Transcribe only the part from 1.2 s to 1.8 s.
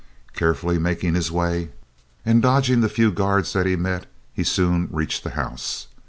way,